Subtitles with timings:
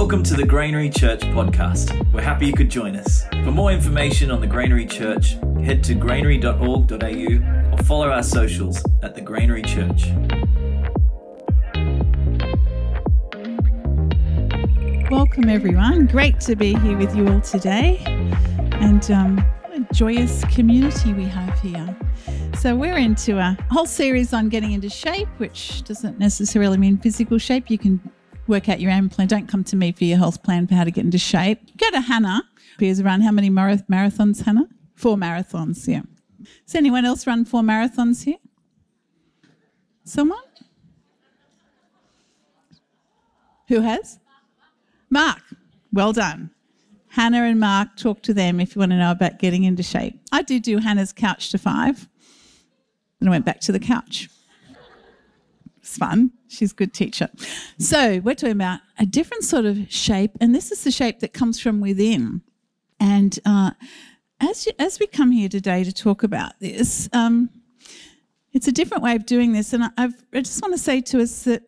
[0.00, 2.10] Welcome to the Granary Church podcast.
[2.10, 3.26] We're happy you could join us.
[3.44, 9.14] For more information on the Granary Church, head to granary.org.au or follow our socials at
[9.14, 10.06] the Granary Church.
[15.10, 16.06] Welcome, everyone.
[16.06, 17.98] Great to be here with you all today.
[18.80, 21.94] And um, a joyous community we have here.
[22.58, 27.36] So, we're into a whole series on getting into shape, which doesn't necessarily mean physical
[27.36, 27.68] shape.
[27.68, 28.09] You can
[28.50, 29.28] work out your own plan.
[29.28, 31.76] Don't come to me for your health plan for how to get into shape.
[31.78, 32.42] Go to Hannah,
[32.78, 34.68] who has run how many marathons, Hannah?
[34.96, 36.02] Four marathons, yeah.
[36.66, 38.36] Does anyone else run four marathons here?
[40.04, 40.38] Someone?
[43.68, 44.18] Who has?
[45.08, 45.42] Mark.
[45.92, 46.50] Well done.
[47.08, 50.20] Hannah and Mark, talk to them if you want to know about getting into shape.
[50.32, 52.08] I did do Hannah's couch to five.
[53.18, 54.28] Then I went back to the couch.
[55.78, 56.32] It's fun.
[56.50, 57.28] She's a good teacher.
[57.78, 61.32] So we're talking about a different sort of shape, and this is the shape that
[61.32, 62.42] comes from within.
[62.98, 63.70] And uh,
[64.40, 67.50] as you, as we come here today to talk about this, um,
[68.52, 69.72] it's a different way of doing this.
[69.72, 71.62] And I've, I just want to say to us that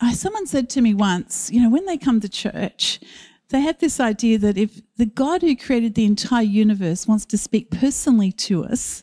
[0.00, 3.00] I, someone said to me once, you know, when they come to church,
[3.50, 7.38] they have this idea that if the God who created the entire universe wants to
[7.38, 9.02] speak personally to us,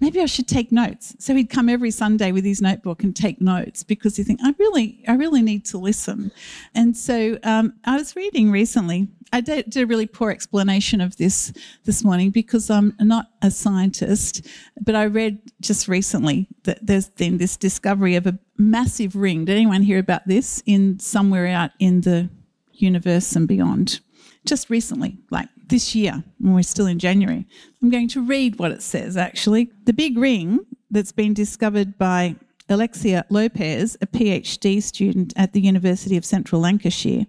[0.00, 1.14] maybe I should take notes.
[1.18, 4.54] So he'd come every Sunday with his notebook and take notes because you think, I
[4.58, 6.32] really, I really need to listen.
[6.74, 9.08] And so um, I was reading recently.
[9.32, 11.52] I did, did, a really poor explanation of this
[11.84, 14.46] this morning because I'm not a scientist,
[14.80, 19.44] but I read just recently that there's been this discovery of a massive ring.
[19.44, 22.28] Did anyone hear about this in somewhere out in the
[22.72, 24.00] universe and beyond?
[24.44, 27.46] Just recently, like this year, when we're still in January.
[27.82, 29.70] I'm going to read what it says actually.
[29.84, 32.36] The big ring that's been discovered by
[32.68, 37.26] Alexia Lopez, a PhD student at the University of Central Lancashire,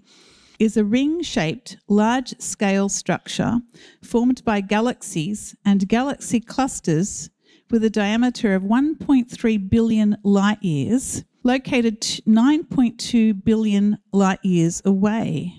[0.59, 3.59] is a ring shaped, large scale structure
[4.01, 7.29] formed by galaxies and galaxy clusters
[7.69, 15.53] with a diameter of 1.3 billion light years, located 9.2 billion light years away.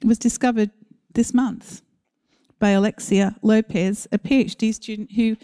[0.00, 0.70] It was discovered
[1.14, 1.82] this month
[2.58, 5.36] by Alexia Lopez, a PhD student who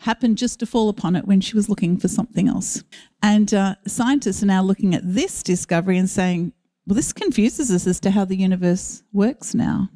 [0.00, 2.84] happened just to fall upon it when she was looking for something else.
[3.22, 6.52] And uh, scientists are now looking at this discovery and saying,
[6.86, 9.90] well, this confuses us as to how the universe works now.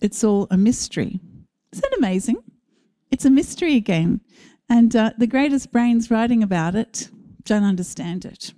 [0.00, 1.20] It's all a mystery.
[1.72, 2.36] Isn't that amazing?
[3.10, 4.20] It's a mystery again.
[4.68, 7.08] And uh, the greatest brains writing about it
[7.44, 8.52] don't understand it.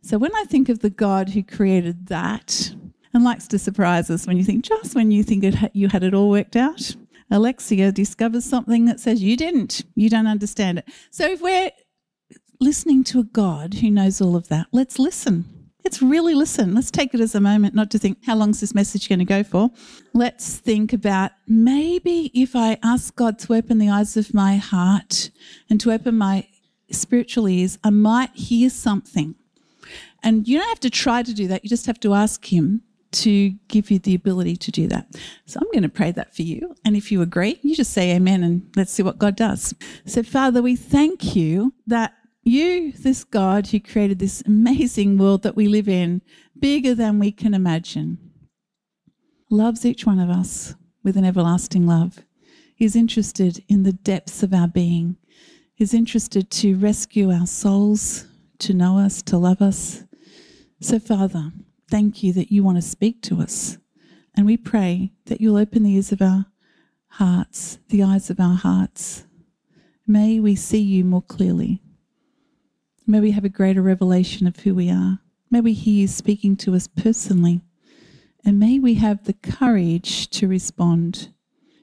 [0.00, 2.74] So when I think of the God who created that,
[3.14, 6.02] and likes to surprise us when you think, just when you think it, you had
[6.02, 6.94] it all worked out,
[7.30, 10.88] Alexia discovers something that says you didn't, you don't understand it.
[11.10, 11.70] So if we're
[12.60, 15.44] listening to a God who knows all of that, let's listen.
[15.84, 16.74] Let's really listen.
[16.74, 19.24] Let's take it as a moment not to think, how long's this message going to
[19.24, 19.70] go for?
[20.14, 25.30] Let's think about maybe if I ask God to open the eyes of my heart
[25.68, 26.48] and to open my
[26.90, 29.34] spiritual ears, I might hear something.
[30.22, 32.82] And you don't have to try to do that, you just have to ask Him
[33.14, 35.06] to give you the ability to do that.
[35.46, 36.74] So I'm going to pray that for you.
[36.84, 39.74] And if you agree, you just say amen and let's see what God does.
[40.04, 45.56] So, Father, we thank you that you, this God who created this amazing world that
[45.56, 46.22] we live in,
[46.58, 48.18] bigger than we can imagine,
[49.50, 52.18] loves each one of us with an everlasting love.
[52.74, 55.16] He's interested in the depths of our being.
[55.74, 58.26] He's interested to rescue our souls,
[58.58, 60.04] to know us, to love us.
[60.80, 61.52] So, Father,
[61.88, 63.78] thank you that you want to speak to us.
[64.36, 66.46] And we pray that you'll open the ears of our
[67.08, 69.24] hearts, the eyes of our hearts.
[70.06, 71.80] May we see you more clearly.
[73.06, 75.20] May we have a greater revelation of who we are.
[75.50, 77.60] May we hear you speaking to us personally.
[78.44, 81.32] And may we have the courage to respond.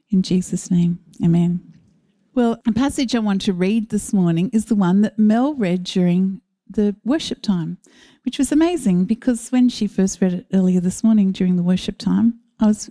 [0.10, 1.62] In Jesus' name, amen.
[2.34, 5.84] Well, a passage I want to read this morning is the one that Mel read
[5.84, 7.78] during the worship time,
[8.24, 11.98] which was amazing because when she first read it earlier this morning during the worship
[11.98, 12.90] time, I was,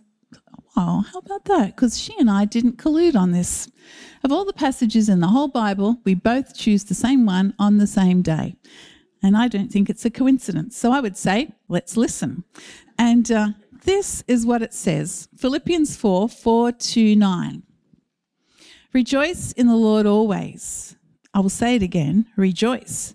[0.77, 1.77] wow, how about that?
[1.77, 3.71] Because she and I didn't collude on this.
[4.25, 7.79] Of all the passages in the whole Bible, we both choose the same one on
[7.79, 8.57] the same day.
[9.23, 10.77] And I don't think it's a coincidence.
[10.77, 12.45] So I would say, let's listen.
[12.99, 13.49] And uh,
[13.85, 17.63] this is what it says Philippians 4 4 to 9.
[18.93, 20.97] Rejoice in the Lord always.
[21.33, 23.15] I will say it again rejoice.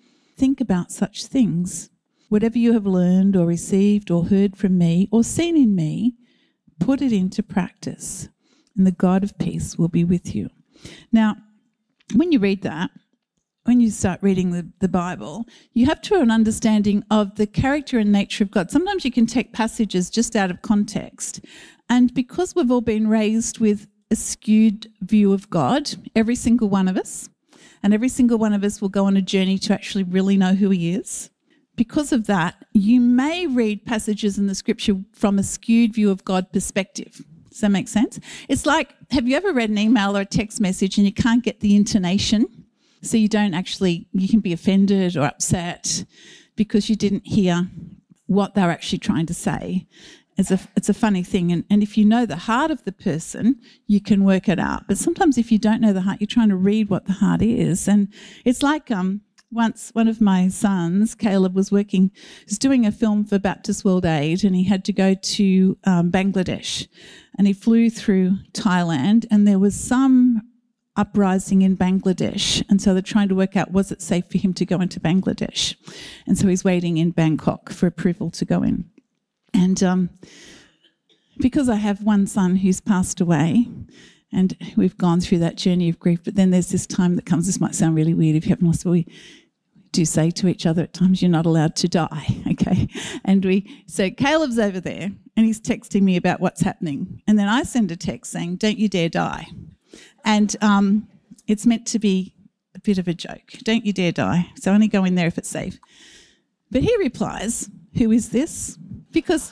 [0.41, 1.91] think about such things.
[2.29, 6.15] Whatever you have learned or received or heard from me or seen in me,
[6.79, 8.27] put it into practice,
[8.75, 10.49] and the God of peace will be with you.
[11.11, 11.35] Now,
[12.15, 12.89] when you read that,
[13.65, 17.45] when you start reading the, the Bible, you have to have an understanding of the
[17.45, 18.71] character and nature of God.
[18.71, 21.45] Sometimes you can take passages just out of context.
[21.87, 26.87] And because we've all been raised with a skewed view of God, every single one
[26.87, 27.29] of us,
[27.83, 30.53] and every single one of us will go on a journey to actually really know
[30.53, 31.29] who He is.
[31.75, 36.23] Because of that, you may read passages in the scripture from a skewed view of
[36.25, 37.23] God perspective.
[37.49, 38.19] Does that make sense?
[38.47, 41.43] It's like, have you ever read an email or a text message and you can't
[41.43, 42.65] get the intonation?
[43.01, 46.05] So you don't actually, you can be offended or upset
[46.55, 47.67] because you didn't hear
[48.27, 49.87] what they're actually trying to say.
[50.37, 51.51] It's a, it's a funny thing.
[51.51, 54.87] And, and if you know the heart of the person, you can work it out.
[54.87, 57.41] But sometimes if you don't know the heart, you're trying to read what the heart
[57.41, 57.87] is.
[57.87, 58.07] And
[58.45, 62.11] it's like um, once one of my sons, Caleb, was working,
[62.47, 66.11] was doing a film for Baptist World Aid, and he had to go to um,
[66.11, 66.87] Bangladesh.
[67.37, 70.41] And he flew through Thailand, and there was some
[70.95, 72.63] uprising in Bangladesh.
[72.69, 74.99] And so they're trying to work out was it safe for him to go into
[74.99, 75.75] Bangladesh?
[76.27, 78.90] And so he's waiting in Bangkok for approval to go in.
[79.53, 80.09] And um,
[81.37, 83.67] because I have one son who's passed away,
[84.31, 87.45] and we've gone through that journey of grief, but then there's this time that comes,
[87.45, 89.07] this might sound really weird if you haven't lost, but we
[89.91, 92.87] do say to each other at times, you're not allowed to die, okay?
[93.25, 97.21] And we, so Caleb's over there and he's texting me about what's happening.
[97.27, 99.47] And then I send a text saying, don't you dare die.
[100.23, 101.07] And um,
[101.47, 102.33] it's meant to be
[102.75, 103.51] a bit of a joke.
[103.63, 104.49] Don't you dare die.
[104.55, 105.77] So only go in there if it's safe.
[106.69, 108.77] But he replies, Who is this?
[109.11, 109.51] Because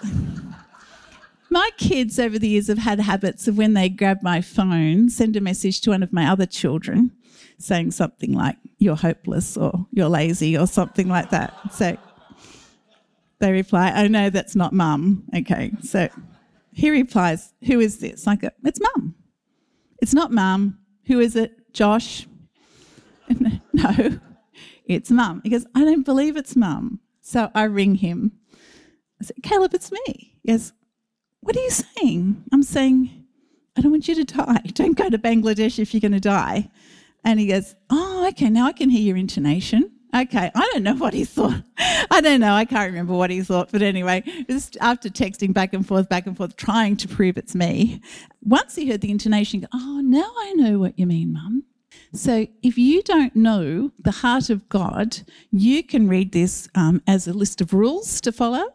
[1.49, 5.35] my kids over the years have had habits of when they grab my phone, send
[5.35, 7.11] a message to one of my other children
[7.57, 11.53] saying something like, You're hopeless or You're lazy or something like that.
[11.73, 11.97] So
[13.39, 15.23] they reply, Oh, no, that's not mum.
[15.35, 15.71] Okay.
[15.81, 16.09] So
[16.71, 18.27] he replies, Who is this?
[18.27, 19.15] I go, It's mum.
[20.01, 20.79] It's not mum.
[21.07, 21.73] Who is it?
[21.73, 22.27] Josh?
[23.73, 24.19] no,
[24.85, 25.41] it's mum.
[25.43, 26.99] He goes, I don't believe it's mum.
[27.21, 28.31] So I ring him.
[29.21, 30.37] I said, Caleb, it's me.
[30.43, 30.73] He goes,
[31.41, 32.43] What are you saying?
[32.51, 33.25] I'm saying,
[33.77, 34.61] I don't want you to die.
[34.73, 36.69] Don't go to Bangladesh if you're going to die.
[37.23, 39.91] And he goes, Oh, okay, now I can hear your intonation.
[40.15, 41.61] Okay, I don't know what he thought.
[41.77, 42.53] I don't know.
[42.53, 43.71] I can't remember what he thought.
[43.71, 47.53] But anyway, just after texting back and forth, back and forth, trying to prove it's
[47.53, 48.01] me,
[48.41, 51.63] once he heard the intonation, oh, now I know what you mean, Mum.
[52.13, 55.19] So if you don't know the heart of God,
[55.51, 58.65] you can read this um, as a list of rules to follow.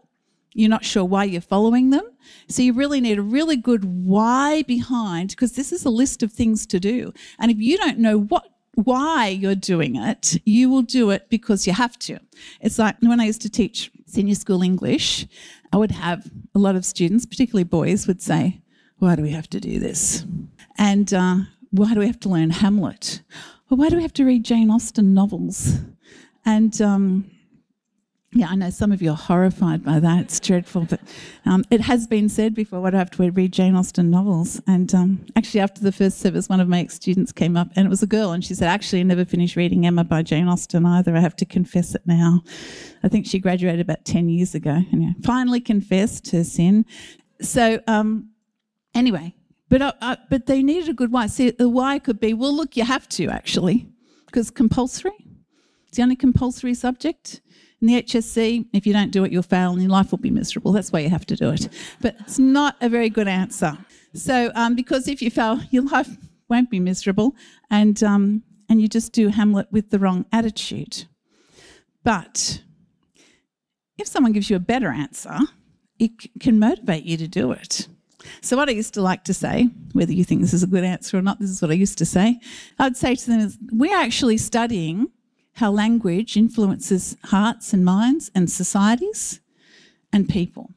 [0.55, 2.09] You're not sure why you're following them.
[2.49, 6.33] So you really need a really good why behind, because this is a list of
[6.33, 7.13] things to do.
[7.39, 11.67] And if you don't know what why you're doing it, you will do it because
[11.67, 12.19] you have to.
[12.61, 15.27] It's like when I used to teach senior school English,
[15.73, 18.61] I would have a lot of students, particularly boys, would say,
[18.99, 20.25] Why do we have to do this?
[20.77, 21.37] And uh,
[21.71, 23.23] why do we have to learn Hamlet?
[23.71, 25.79] Or why do we have to read Jane Austen novels?
[26.45, 27.31] And um,
[28.37, 30.23] yeah, I know some of you are horrified by that.
[30.23, 31.01] It's dreadful, but
[31.47, 32.81] um, it has been said before.
[32.81, 36.49] What I have to read Jane Austen novels, and um, actually, after the first service,
[36.49, 39.01] one of my ex-students came up, and it was a girl, and she said, "Actually,
[39.01, 41.17] I never finished reading Emma by Jane Austen either.
[41.17, 42.43] I have to confess it now.
[43.05, 46.87] I think she graduated about ten years ago, and finally confessed her sin."
[47.41, 48.31] So, um,
[48.97, 49.33] anyway,
[49.69, 51.29] but uh, uh, but they needed a good why.
[51.29, 53.87] See, the why could be, well, look, you have to actually,
[54.27, 55.13] because compulsory.
[55.87, 57.41] It's the only compulsory subject
[57.81, 60.31] in the HSC, if you don't do it, you'll fail and your life will be
[60.31, 60.73] miserable.
[60.73, 61.69] That's why you have to do it.
[62.01, 63.77] But it's not a very good answer.
[64.15, 66.17] So, um, because if you fail, your life
[66.49, 67.35] won't be miserable,
[67.71, 71.05] and um, and you just do Hamlet with the wrong attitude.
[72.05, 72.63] But
[73.99, 75.39] if someone gives you a better answer,
[75.99, 77.89] it can motivate you to do it.
[78.41, 80.85] So, what I used to like to say, whether you think this is a good
[80.85, 82.41] answer or not, this is what I used to say.
[82.79, 85.09] I'd say to them, is, We're actually studying
[85.55, 89.41] how language influences hearts and minds and societies
[90.13, 90.71] and people.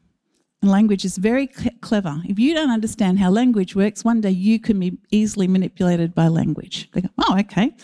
[0.61, 2.21] And language is very clever.
[2.25, 6.27] If you don't understand how language works, one day you can be easily manipulated by
[6.27, 6.89] language.
[6.91, 7.75] They go, oh, okay,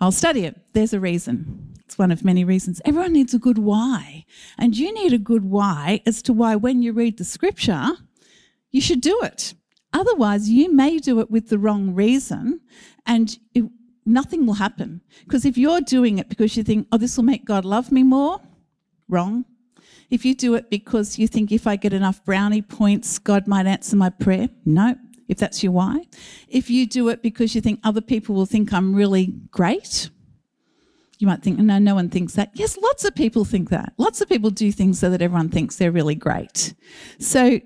[0.00, 0.60] I'll study it.
[0.72, 1.74] There's a reason.
[1.84, 2.80] It's one of many reasons.
[2.84, 4.24] Everyone needs a good why.
[4.58, 7.90] And you need a good why as to why, when you read the scripture,
[8.72, 9.54] you should do it.
[9.92, 12.60] Otherwise, you may do it with the wrong reason
[13.06, 13.64] and it
[14.06, 15.02] nothing will happen.
[15.24, 18.02] Because if you're doing it because you think, oh, this will make God love me
[18.02, 18.40] more,
[19.08, 19.44] wrong.
[20.08, 23.66] If you do it because you think if I get enough brownie points, God might
[23.66, 24.94] answer my prayer, no,
[25.28, 26.04] if that's your why.
[26.48, 30.10] If you do it because you think other people will think I'm really great,
[31.18, 32.50] you might think, no, no one thinks that.
[32.54, 33.94] Yes, lots of people think that.
[33.96, 36.74] Lots of people do things so that everyone thinks they're really great.
[37.18, 37.58] So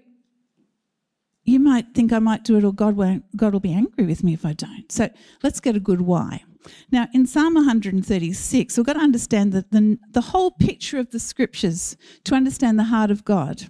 [1.50, 4.24] you might think I might do it or God won't, God will be angry with
[4.24, 4.90] me if I don't.
[4.90, 5.10] So
[5.42, 6.44] let's get a good why.
[6.90, 11.20] Now, in Psalm 136, we've got to understand the, the, the whole picture of the
[11.20, 13.68] scriptures to understand the heart of God.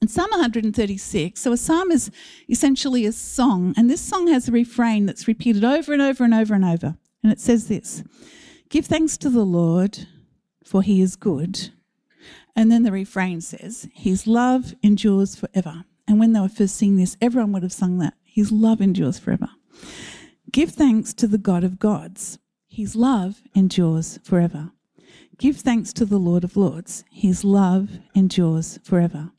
[0.00, 2.10] In Psalm 136, so a psalm is
[2.48, 6.34] essentially a song, and this song has a refrain that's repeated over and over and
[6.34, 6.96] over and over.
[7.22, 8.02] And it says this
[8.68, 10.06] Give thanks to the Lord,
[10.64, 11.70] for he is good.
[12.54, 15.84] And then the refrain says, His love endures forever.
[16.12, 18.12] And when they were first singing this, everyone would have sung that.
[18.22, 19.48] His love endures forever.
[20.50, 22.38] Give thanks to the God of gods.
[22.68, 24.72] His love endures forever.
[25.38, 27.02] Give thanks to the Lord of lords.
[27.10, 29.30] His love endures forever.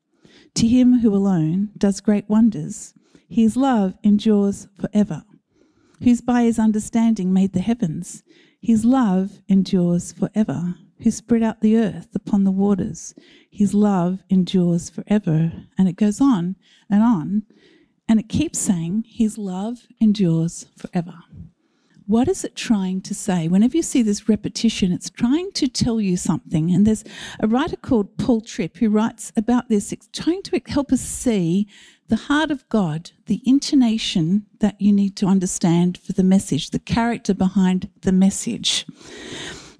[0.56, 2.96] To him who alone does great wonders,
[3.30, 5.26] his love endures forever.
[6.02, 8.24] Who's by his understanding made the heavens,
[8.60, 10.74] his love endures forever.
[11.02, 13.14] Who spread out the earth upon the waters.
[13.50, 15.52] His love endures forever.
[15.78, 16.56] And it goes on
[16.90, 17.44] and on.
[18.08, 21.16] And it keeps saying, His love endures forever.
[22.06, 23.48] What is it trying to say?
[23.48, 26.70] Whenever you see this repetition, it's trying to tell you something.
[26.72, 27.06] And there's
[27.40, 31.68] a writer called Paul Tripp who writes about this, it's trying to help us see
[32.10, 36.80] the heart of God, the intonation that you need to understand for the message, the
[36.80, 38.86] character behind the message.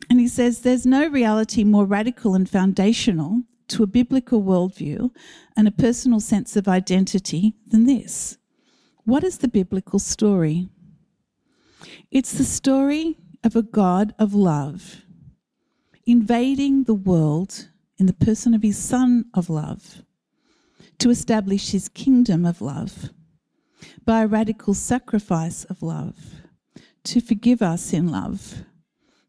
[0.10, 5.12] And he says there's no reality more radical and foundational to a biblical worldview
[5.56, 8.38] and a personal sense of identity than this.
[9.06, 10.70] What is the biblical story?
[12.12, 15.02] It's the story of a God of love
[16.06, 20.04] invading the world in the person of his Son of love
[21.00, 23.10] to establish his kingdom of love
[24.06, 26.16] by a radical sacrifice of love,
[27.04, 28.64] to forgive us in love,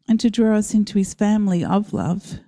[0.07, 2.39] and to draw us into his family of love,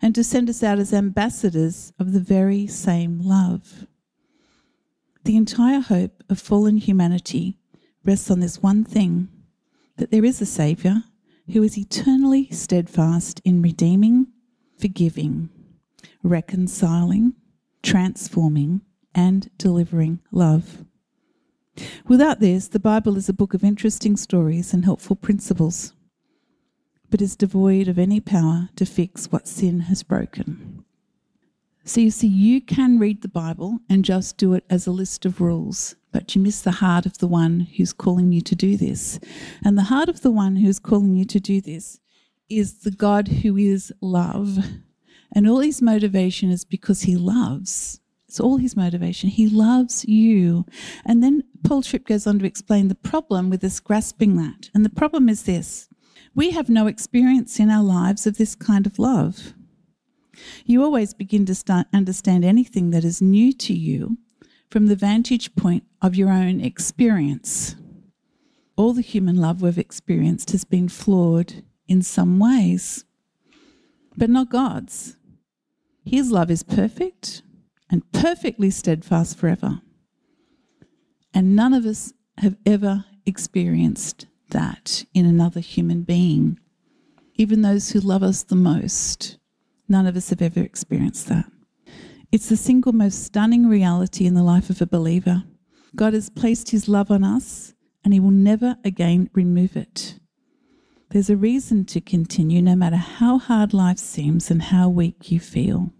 [0.00, 3.86] and to send us out as ambassadors of the very same love.
[5.24, 7.58] The entire hope of fallen humanity
[8.04, 9.28] rests on this one thing
[9.96, 11.04] that there is a Saviour
[11.52, 14.26] who is eternally steadfast in redeeming,
[14.78, 15.48] forgiving,
[16.22, 17.34] reconciling,
[17.82, 18.82] transforming,
[19.14, 20.84] and delivering love.
[22.06, 25.93] Without this, the Bible is a book of interesting stories and helpful principles,
[27.14, 30.84] but is devoid of any power to fix what sin has broken.
[31.84, 35.24] So you see, you can read the Bible and just do it as a list
[35.24, 38.76] of rules, but you miss the heart of the one who's calling you to do
[38.76, 39.20] this.
[39.64, 42.00] And the heart of the one who's calling you to do this
[42.50, 44.58] is the God who is love.
[45.30, 48.00] And all his motivation is because he loves.
[48.26, 49.30] It's all his motivation.
[49.30, 50.66] He loves you.
[51.06, 54.68] And then Paul Tripp goes on to explain the problem with us grasping that.
[54.74, 55.88] And the problem is this
[56.34, 59.54] we have no experience in our lives of this kind of love.
[60.64, 64.18] You always begin to understand anything that is new to you
[64.68, 67.76] from the vantage point of your own experience.
[68.76, 73.04] All the human love we've experienced has been flawed in some ways,
[74.16, 75.16] but not God's.
[76.04, 77.42] His love is perfect
[77.88, 79.80] and perfectly steadfast forever.
[81.32, 86.58] And none of us have ever experienced that in another human being.
[87.34, 89.38] Even those who love us the most,
[89.88, 91.46] none of us have ever experienced that.
[92.30, 95.44] It's the single most stunning reality in the life of a believer.
[95.94, 97.74] God has placed his love on us
[98.04, 100.18] and he will never again remove it.
[101.10, 105.38] There's a reason to continue no matter how hard life seems and how weak you
[105.38, 105.92] feel.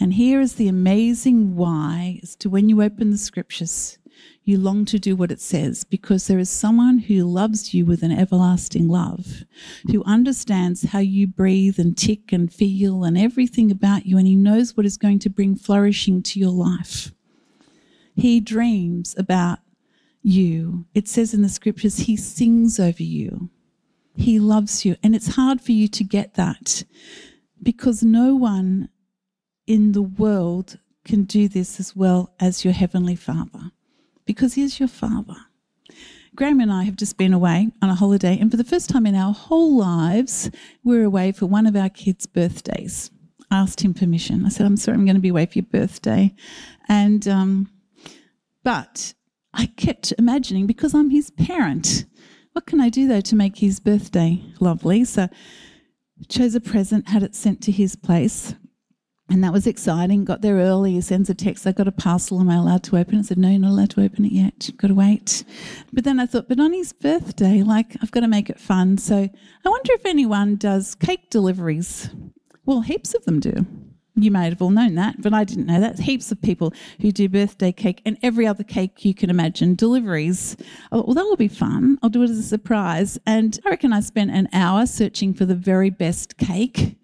[0.00, 3.98] And here is the amazing why as to when you open the scriptures,
[4.44, 8.02] you long to do what it says because there is someone who loves you with
[8.02, 9.44] an everlasting love,
[9.90, 14.36] who understands how you breathe and tick and feel and everything about you, and he
[14.36, 17.12] knows what is going to bring flourishing to your life.
[18.14, 19.60] He dreams about
[20.22, 20.86] you.
[20.94, 23.50] It says in the scriptures, he sings over you.
[24.16, 24.96] He loves you.
[25.02, 26.84] And it's hard for you to get that
[27.62, 28.88] because no one
[29.66, 33.72] in the world can do this as well as your Heavenly Father
[34.26, 35.36] because He is your Father.
[36.36, 39.06] Graham and I have just been away on a holiday, and for the first time
[39.06, 40.50] in our whole lives,
[40.82, 43.10] we're away for one of our kids' birthdays.
[43.50, 44.44] I asked him permission.
[44.44, 46.34] I said, I'm sorry, I'm going to be away for your birthday.
[46.88, 47.70] And, um,
[48.64, 49.14] but
[49.52, 52.04] I kept imagining because I'm his parent,
[52.52, 55.04] what can I do though to make his birthday lovely?
[55.04, 55.28] So
[56.28, 58.54] chose a present, had it sent to his place,
[59.30, 60.24] And that was exciting.
[60.24, 60.92] Got there early.
[60.92, 61.66] He sends a text.
[61.66, 62.40] I got a parcel.
[62.40, 63.20] Am I allowed to open it?
[63.20, 64.68] I said, No, you're not allowed to open it yet.
[64.68, 65.44] You've Got to wait.
[65.92, 68.98] But then I thought, but on his birthday, like, I've got to make it fun.
[68.98, 72.10] So I wonder if anyone does cake deliveries.
[72.66, 73.66] Well, heaps of them do.
[74.16, 75.98] You may have all known that, but I didn't know that.
[75.98, 80.56] Heaps of people who do birthday cake and every other cake you can imagine, deliveries.
[80.92, 81.98] Oh, well, that will be fun.
[82.00, 83.18] I'll do it as a surprise.
[83.26, 86.96] And I reckon I spent an hour searching for the very best cake.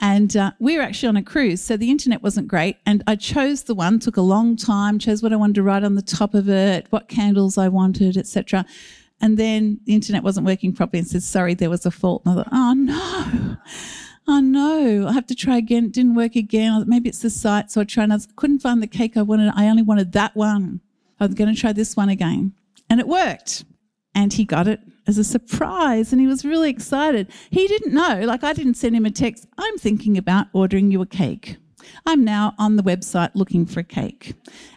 [0.00, 2.76] And uh, we were actually on a cruise, so the internet wasn't great.
[2.84, 5.84] And I chose the one, took a long time, chose what I wanted to write
[5.84, 8.66] on the top of it, what candles I wanted, etc.
[9.20, 12.22] And then the internet wasn't working properly and said, sorry, there was a fault.
[12.24, 13.56] And I thought, oh no
[14.26, 15.86] oh no, I have to try again.
[15.86, 16.84] It didn't work again.
[16.86, 17.70] Maybe it's the site.
[17.70, 19.52] So I tried and I couldn't find the cake I wanted.
[19.54, 20.80] I only wanted that one.
[21.20, 22.52] I was going to try this one again.
[22.90, 23.64] And it worked.
[24.14, 27.30] And he got it as a surprise and he was really excited.
[27.50, 31.02] He didn't know, like I didn't send him a text, I'm thinking about ordering you
[31.02, 31.56] a cake.
[32.06, 34.34] I'm now on the website looking for a cake.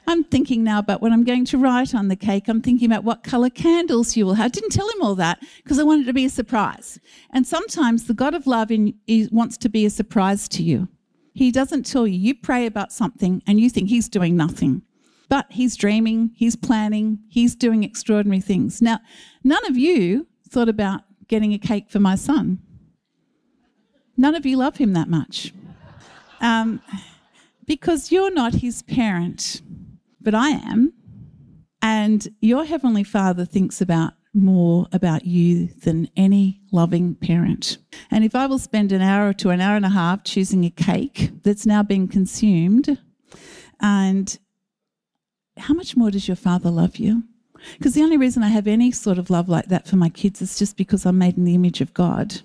[0.07, 2.47] I'm thinking now about what I'm going to write on the cake.
[2.47, 4.45] I'm thinking about what colour candles you will have.
[4.45, 6.99] I didn't tell him all that because I wanted to be a surprise.
[7.31, 8.93] And sometimes the God of love in,
[9.31, 10.87] wants to be a surprise to you.
[11.33, 12.17] He doesn't tell you.
[12.17, 14.81] You pray about something and you think he's doing nothing.
[15.29, 18.81] But he's dreaming, he's planning, he's doing extraordinary things.
[18.81, 18.99] Now,
[19.43, 22.59] none of you thought about getting a cake for my son.
[24.15, 25.53] None of you love him that much.
[26.39, 26.81] Um,
[27.65, 29.61] because you're not his parent,
[30.21, 30.93] but I am.
[31.81, 37.77] And your Heavenly Father thinks about more about you than any loving parent.
[38.11, 40.69] And if I will spend an hour to an hour and a half choosing a
[40.69, 42.97] cake that's now been consumed,
[43.79, 44.37] and
[45.57, 47.23] how much more does your Father love you?
[47.77, 50.41] Because the only reason I have any sort of love like that for my kids
[50.41, 52.41] is just because I'm made in the image of God.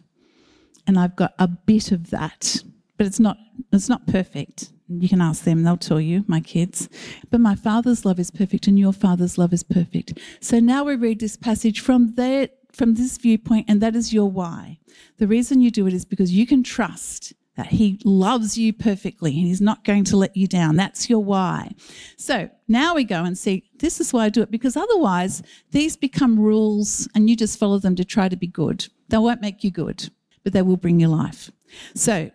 [0.86, 2.62] And I've got a bit of that
[3.02, 3.36] but it's not
[3.72, 4.70] it's not perfect.
[4.88, 6.88] You can ask them, they'll tell you, my kids.
[7.30, 10.20] But my father's love is perfect and your father's love is perfect.
[10.40, 14.30] So now we read this passage from there from this viewpoint, and that is your
[14.30, 14.78] why.
[15.18, 19.30] The reason you do it is because you can trust that he loves you perfectly
[19.38, 20.76] and he's not going to let you down.
[20.76, 21.72] That's your why.
[22.16, 25.96] So now we go and see this is why I do it because otherwise these
[25.96, 28.88] become rules and you just follow them to try to be good.
[29.08, 30.08] They won't make you good,
[30.44, 31.50] but they will bring you life.
[31.94, 32.30] So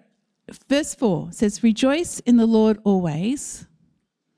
[0.70, 3.66] verse 4 says, Rejoice in the Lord always.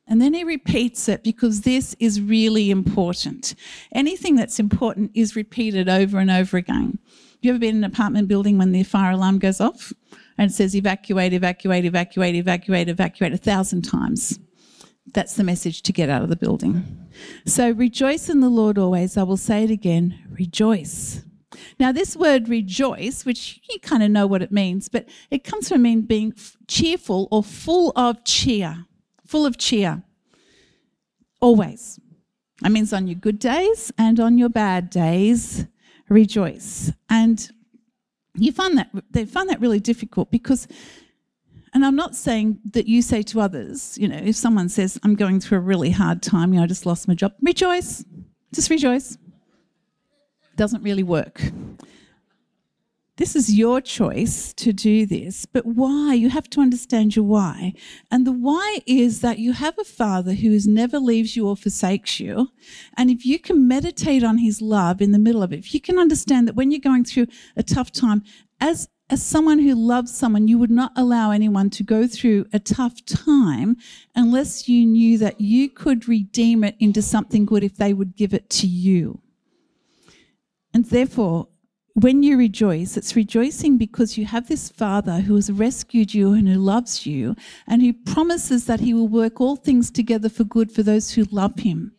[0.07, 3.53] And then he repeats it because this is really important.
[3.93, 6.97] Anything that's important is repeated over and over again.
[7.41, 9.93] You ever been in an apartment building when the fire alarm goes off
[10.39, 14.39] and says evacuate, evacuate, evacuate, evacuate, evacuate a thousand times?
[15.13, 17.07] That's the message to get out of the building.
[17.45, 19.17] So rejoice in the Lord always.
[19.17, 21.23] I will say it again rejoice.
[21.77, 25.67] Now, this word rejoice, which you kind of know what it means, but it comes
[25.67, 26.33] from being
[26.67, 28.85] cheerful or full of cheer,
[29.25, 30.03] full of cheer.
[31.41, 31.99] Always.
[32.61, 35.65] That means on your good days and on your bad days,
[36.07, 36.93] rejoice.
[37.09, 37.49] And
[38.43, 40.67] you find that they find that really difficult because
[41.73, 45.13] and I'm not saying that you say to others, you know, if someone says, I'm
[45.13, 48.03] going through a really hard time, you know, I just lost my job, rejoice.
[48.51, 49.19] Just rejoice
[50.59, 51.41] doesn't really work.
[53.19, 56.13] This is your choice to do this, but why?
[56.13, 57.73] You have to understand your why.
[58.09, 62.21] And the why is that you have a father who never leaves you or forsakes
[62.21, 62.47] you.
[62.95, 65.81] And if you can meditate on his love in the middle of it, if you
[65.81, 67.27] can understand that when you're going through
[67.57, 68.23] a tough time,
[68.61, 72.59] as as someone who loves someone, you would not allow anyone to go through a
[72.59, 73.75] tough time
[74.15, 78.33] unless you knew that you could redeem it into something good if they would give
[78.33, 79.19] it to you.
[80.73, 81.48] And therefore,
[82.03, 86.47] when you rejoice, it's rejoicing because you have this Father who has rescued you and
[86.47, 87.35] who loves you
[87.67, 91.23] and who promises that he will work all things together for good for those who
[91.31, 91.91] love him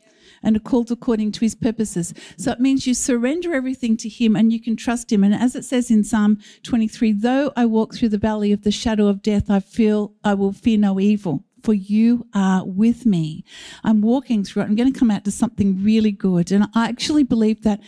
[0.42, 2.14] and are called according to his purposes.
[2.38, 5.22] So it means you surrender everything to him and you can trust him.
[5.22, 8.70] And as it says in Psalm 23, though I walk through the valley of the
[8.70, 11.44] shadow of death, I feel I will fear no evil.
[11.62, 13.44] For you are with me.
[13.84, 14.64] I'm walking through it.
[14.64, 16.50] I'm going to come out to something really good.
[16.52, 17.80] And I actually believe that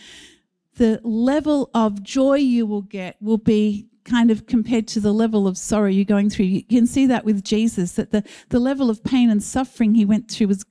[0.75, 5.47] the level of joy you will get will be kind of compared to the level
[5.47, 6.45] of sorrow you're going through.
[6.45, 10.05] You can see that with Jesus, that the, the level of pain and suffering he
[10.05, 10.65] went through was,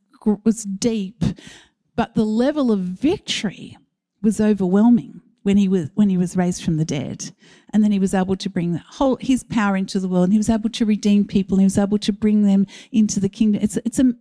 [0.45, 1.23] was deep,
[1.97, 3.77] but the level of victory
[4.23, 7.33] was overwhelming when he was when he was raised from the dead
[7.73, 10.38] and then he was able to bring whole his power into the world and he
[10.38, 13.61] was able to redeem people and he was able to bring them into the kingdom
[13.61, 14.17] it's it's an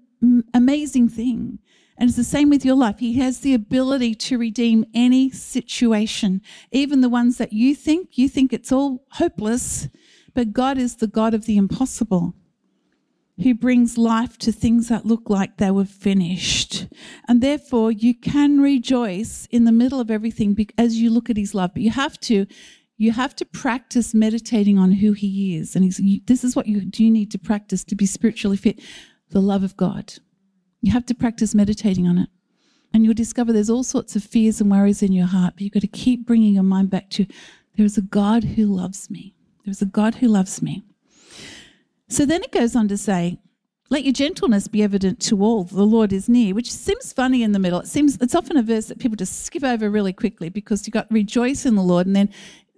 [0.56, 1.60] amazing thing
[1.98, 3.00] and it's the same with your life.
[3.00, 8.28] He has the ability to redeem any situation, even the ones that you think, you
[8.28, 9.88] think it's all hopeless,
[10.34, 12.34] but God is the God of the impossible.
[13.42, 16.88] who brings life to things that look like they were finished.
[17.28, 21.54] And therefore, you can rejoice in the middle of everything as you look at his
[21.56, 21.72] love.
[21.74, 22.46] But you have to.
[22.98, 25.76] You have to practice meditating on who he is.
[25.76, 25.92] And
[26.28, 28.80] this is what you do need to practice to be spiritually fit
[29.32, 30.14] the love of God.
[30.82, 32.30] You have to practice meditating on it.
[32.94, 35.74] And you'll discover there's all sorts of fears and worries in your heart, but you've
[35.74, 37.26] got to keep bringing your mind back to
[37.78, 39.34] there is a God who loves me.
[39.64, 40.84] There's a God who loves me.
[42.10, 43.40] So then it goes on to say,
[43.90, 45.66] let your gentleness be evident to all.
[45.66, 47.80] The Lord is near, which seems funny in the middle.
[47.80, 50.94] It seems it's often a verse that people just skip over really quickly because you've
[50.94, 52.30] got rejoice in the Lord, and then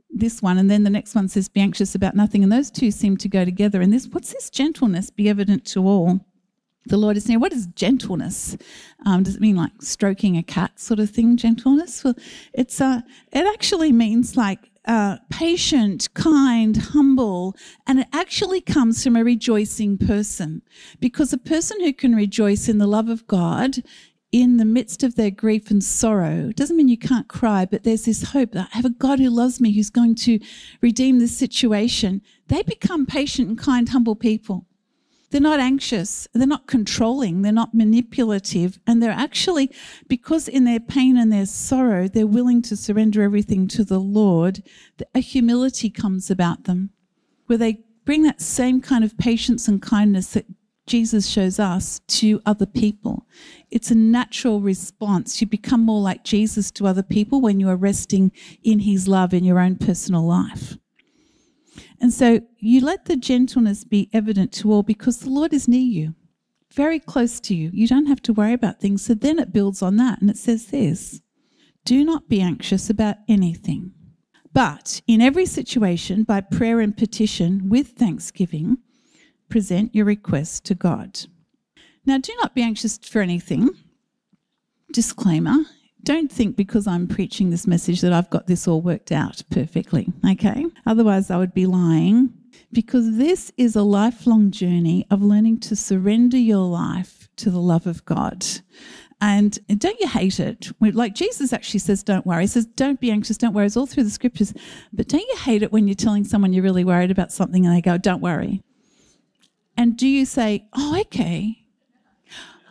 [0.09, 2.89] this one, and then the next one says be anxious about nothing, and those two
[2.89, 3.81] seem to go together.
[3.81, 6.19] And this, what's this gentleness be evident to all?
[6.85, 7.39] The Lord is near.
[7.39, 8.57] What is gentleness?
[9.05, 11.37] Um, does it mean like stroking a cat sort of thing?
[11.37, 12.03] Gentleness?
[12.03, 12.15] Well,
[12.53, 17.55] it's uh, it actually means like uh, patient, kind, humble,
[17.87, 20.61] and it actually comes from a rejoicing person.
[20.99, 23.77] Because a person who can rejoice in the love of God
[24.33, 28.05] in the midst of their grief and sorrow doesn't mean you can't cry, but there's
[28.05, 30.39] this hope that I have a God who loves me, who's going to
[30.81, 32.21] redeem this situation.
[32.47, 34.65] They become patient and kind, humble people.
[35.33, 36.27] They're not anxious.
[36.35, 37.41] They're not controlling.
[37.41, 38.77] They're not manipulative.
[38.85, 39.71] And they're actually,
[40.07, 44.61] because in their pain and their sorrow, they're willing to surrender everything to the Lord,
[45.15, 46.91] a humility comes about them
[47.47, 50.45] where they bring that same kind of patience and kindness that
[50.85, 53.25] Jesus shows us to other people.
[53.71, 55.41] It's a natural response.
[55.41, 59.33] You become more like Jesus to other people when you are resting in his love
[59.33, 60.77] in your own personal life.
[62.03, 65.79] And so you let the gentleness be evident to all because the Lord is near
[65.79, 66.15] you,
[66.69, 67.69] very close to you.
[67.73, 69.05] You don't have to worry about things.
[69.05, 71.21] So then it builds on that and it says this
[71.85, 73.93] Do not be anxious about anything,
[74.51, 78.79] but in every situation, by prayer and petition with thanksgiving,
[79.47, 81.21] present your requests to God.
[82.05, 83.69] Now, do not be anxious for anything.
[84.91, 85.59] Disclaimer
[86.03, 90.07] don't think because I'm preaching this message that I've got this all worked out perfectly,
[90.29, 90.65] okay?
[90.85, 92.33] Otherwise, I would be lying
[92.71, 97.87] because this is a lifelong journey of learning to surrender your life to the love
[97.87, 98.45] of God.
[99.21, 100.67] And don't you hate it?
[100.81, 102.43] Like Jesus actually says, don't worry.
[102.43, 103.67] He says, don't be anxious, don't worry.
[103.67, 104.53] It's all through the scriptures.
[104.91, 107.73] But don't you hate it when you're telling someone you're really worried about something and
[107.73, 108.61] they go, don't worry?
[109.77, 111.65] And do you say, oh, okay,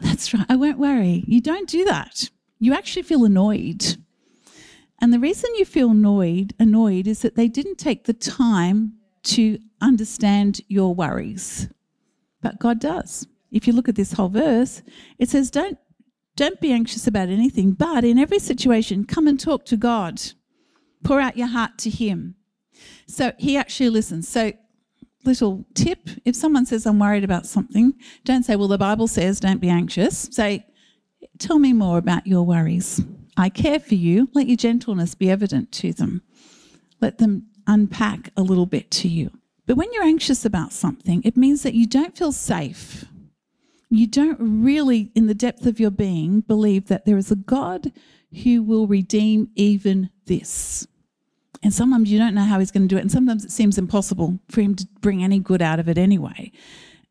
[0.02, 1.24] that's right, I won't worry?
[1.26, 2.28] You don't do that
[2.62, 3.96] you actually feel annoyed.
[5.00, 8.92] And the reason you feel annoyed, annoyed is that they didn't take the time
[9.24, 11.68] to understand your worries.
[12.40, 13.26] But God does.
[13.50, 14.82] If you look at this whole verse,
[15.18, 15.76] it says, Don't
[16.36, 20.22] don't be anxious about anything, but in every situation, come and talk to God.
[21.02, 22.36] Pour out your heart to Him.
[23.08, 24.28] So He actually listens.
[24.28, 24.52] So,
[25.24, 27.94] little tip if someone says, I'm worried about something,
[28.24, 30.28] don't say, Well, the Bible says, don't be anxious.
[30.30, 30.64] Say,
[31.42, 33.02] Tell me more about your worries.
[33.36, 34.28] I care for you.
[34.32, 36.22] Let your gentleness be evident to them.
[37.00, 39.28] Let them unpack a little bit to you.
[39.66, 43.06] But when you're anxious about something, it means that you don't feel safe.
[43.90, 47.90] You don't really, in the depth of your being, believe that there is a God
[48.44, 50.86] who will redeem even this.
[51.60, 53.02] And sometimes you don't know how he's going to do it.
[53.02, 56.52] And sometimes it seems impossible for him to bring any good out of it anyway.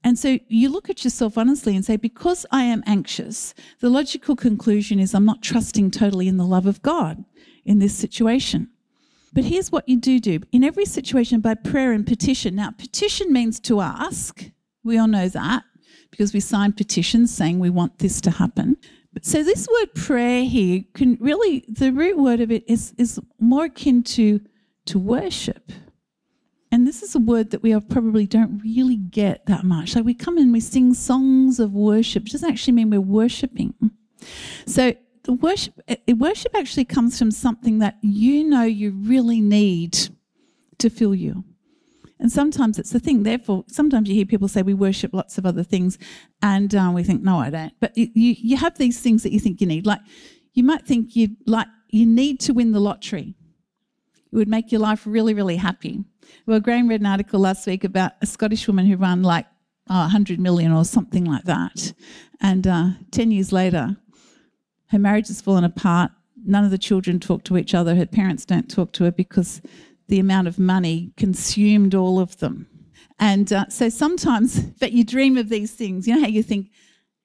[0.04, 4.36] And so you look at yourself honestly and say, because I am anxious, the logical
[4.36, 7.24] conclusion is I'm not trusting totally in the love of God
[7.66, 8.70] in this situation.
[9.34, 12.56] But here's what you do do in every situation by prayer and petition.
[12.56, 14.44] Now, petition means to ask.
[14.84, 15.64] We all know that
[16.10, 18.78] because we sign petitions saying we want this to happen.
[19.22, 23.66] So this word prayer here can really the root word of it is is more
[23.66, 24.40] akin to
[24.86, 25.72] to worship.
[26.92, 29.96] This is a word that we probably don't really get that much.
[29.96, 32.26] Like we come and we sing songs of worship.
[32.26, 33.74] It doesn't actually mean we're worshiping.
[34.66, 40.10] So the worship eh, worship actually comes from something that you know you really need
[40.80, 41.46] to fill you.
[42.20, 43.24] And sometimes it's the thing.
[43.24, 45.98] Therefore, sometimes you hear people say we worship lots of other things,
[46.42, 47.74] and um, we think, no, I don't.
[47.80, 49.86] But you, you have these things that you think you need.
[49.86, 50.02] Like
[50.56, 53.38] you might think you like you need to win the lottery.
[54.32, 56.04] It would make your life really, really happy.
[56.46, 59.46] Well, Graham read an article last week about a Scottish woman who won like
[59.90, 61.94] oh, 100 million or something like that.
[62.40, 63.98] And uh, 10 years later,
[64.88, 66.12] her marriage has fallen apart.
[66.44, 67.96] None of the children talk to each other.
[67.96, 69.62] Her parents don't talk to her because
[70.08, 72.68] the amount of money consumed all of them.
[73.20, 76.08] And uh, so sometimes, but you dream of these things.
[76.08, 76.72] You know how you think,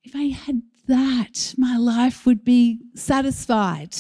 [0.04, 3.96] if I had that, my life would be satisfied.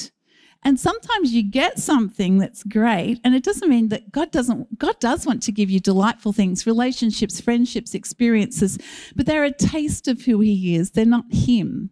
[0.62, 4.98] And sometimes you get something that's great, and it doesn't mean that God doesn't, God
[4.98, 8.78] does want to give you delightful things, relationships, friendships, experiences,
[9.14, 10.90] but they're a taste of who He is.
[10.90, 11.90] They're not Him.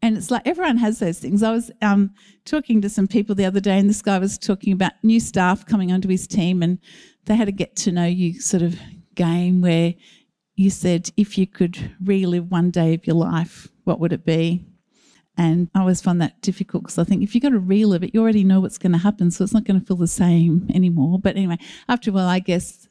[0.00, 1.42] And it's like everyone has those things.
[1.42, 4.72] I was um, talking to some people the other day, and this guy was talking
[4.72, 6.78] about new staff coming onto his team, and
[7.24, 8.78] they had a get to know you sort of
[9.16, 9.94] game where
[10.54, 14.64] you said, if you could relive one day of your life, what would it be?
[15.38, 18.12] And I always find that difficult because I think if you've got to relive it,
[18.12, 19.30] you already know what's going to happen.
[19.30, 21.20] So it's not going to feel the same anymore.
[21.20, 22.88] But anyway, after a while, I guess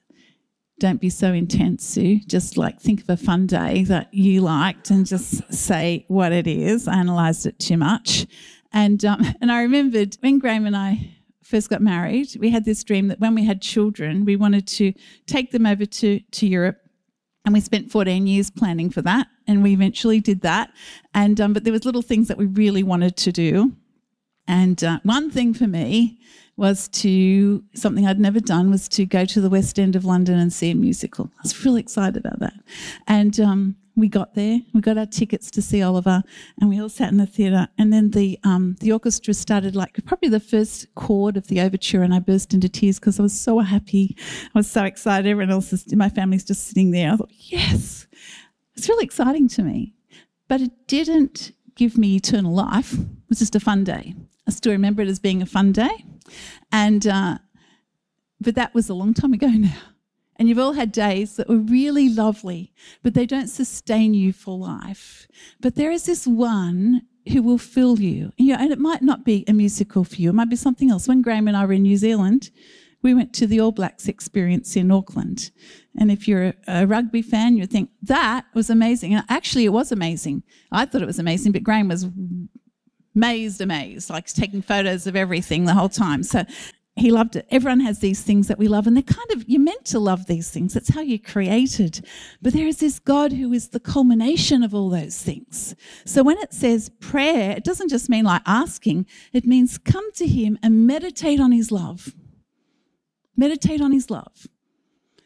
[0.80, 2.22] don't be so intense, Sue.
[2.26, 6.48] Just like think of a fun day that you liked and just say what it
[6.48, 6.88] is.
[6.88, 8.26] I analysed it too much.
[8.72, 12.82] And, um, and I remembered when Graham and I first got married, we had this
[12.84, 14.94] dream that when we had children, we wanted to
[15.26, 16.78] take them over to, to Europe
[17.48, 20.70] and we spent 14 years planning for that and we eventually did that.
[21.14, 23.72] And um, but there was little things that we really wanted to do.
[24.50, 26.20] And uh, one thing for me
[26.58, 30.38] was to something I'd never done was to go to the West End of London
[30.38, 31.32] and see a musical.
[31.38, 32.54] I was really excited about that,
[33.08, 34.60] and um, we got there.
[34.74, 36.22] We got our tickets to see Oliver,
[36.62, 37.68] and we all sat in the theatre.
[37.78, 42.04] And then the um, the orchestra started like probably the first chord of the overture,
[42.04, 44.16] and I burst into tears because I was so happy.
[44.54, 45.28] I was so excited.
[45.28, 47.12] Everyone else, is, my family's just sitting there.
[47.12, 48.08] I thought, yes,
[48.76, 49.96] it's really exciting to me,
[50.48, 52.94] but it didn't give me eternal life.
[52.94, 54.14] It was just a fun day.
[54.48, 56.06] I still remember it as being a fun day.
[56.72, 57.40] And, uh,
[58.40, 59.76] but that was a long time ago now.
[60.38, 62.74] And you've all had days that were really lovely,
[63.04, 65.28] but they don't sustain you for life.
[65.60, 68.32] But there is this one who will fill you.
[68.38, 70.92] you know, and it might not be a musical for you, it might be something
[70.92, 71.08] else.
[71.08, 72.52] When Graham and I were in New Zealand,
[73.02, 75.52] we went to the All Blacks experience in Auckland.
[75.98, 79.14] And if you're a, rugby fan, you'd think that was amazing.
[79.14, 80.44] And actually, it was amazing.
[80.72, 82.08] I thought it was amazing, but Graham was
[83.14, 86.24] mazed amazed, like taking photos of everything the whole time.
[86.24, 86.44] So
[86.98, 87.48] he loved it.
[87.50, 90.26] Everyone has these things that we love, and they're kind of, you're meant to love
[90.26, 90.74] these things.
[90.74, 92.06] That's how you're created.
[92.42, 95.76] But there is this God who is the culmination of all those things.
[96.06, 100.28] So when it says prayer, it doesn't just mean like asking, it means come to
[100.28, 102.14] him and meditate on his love.
[103.36, 104.48] Meditate on his love.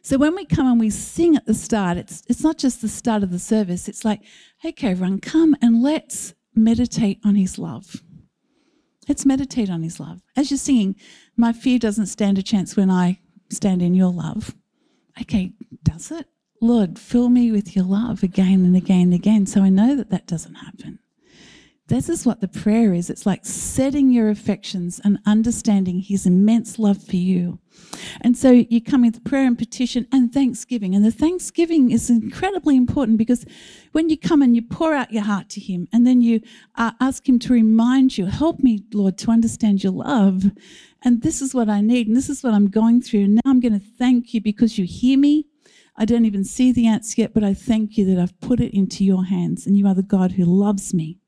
[0.01, 2.89] So when we come and we sing at the start, it's, it's not just the
[2.89, 3.87] start of the service.
[3.87, 4.21] It's like,
[4.65, 8.01] okay, everyone, come and let's meditate on his love.
[9.07, 10.21] Let's meditate on his love.
[10.35, 10.95] As you're singing,
[11.41, 14.55] my fear doesn't stand a chance when I stand in your love.
[15.19, 16.27] Okay, does it?
[16.61, 20.11] Lord, fill me with your love again and again and again so I know that
[20.11, 20.99] that doesn't happen.
[21.87, 23.09] This is what the prayer is.
[23.09, 27.59] It's like setting your affections and understanding his immense love for you.
[28.21, 30.95] And so you come with prayer and petition and thanksgiving.
[30.95, 33.45] And the thanksgiving is incredibly important because
[33.91, 36.41] when you come and you pour out your heart to him and then you
[36.75, 40.51] uh, ask him to remind you, help me, Lord, to understand your love.
[41.03, 42.07] And this is what I need.
[42.07, 43.23] And this is what I'm going through.
[43.23, 45.47] And now I'm going to thank you because you hear me.
[45.97, 48.75] I don't even see the answer yet, but I thank you that I've put it
[48.75, 51.20] into your hands and you are the God who loves me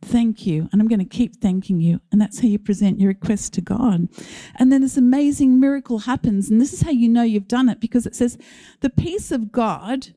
[0.00, 0.68] Thank you.
[0.70, 2.00] And I'm going to keep thanking you.
[2.12, 4.08] And that's how you present your request to God.
[4.56, 6.50] And then this amazing miracle happens.
[6.50, 8.38] And this is how you know you've done it because it says,
[8.80, 10.08] the peace of God,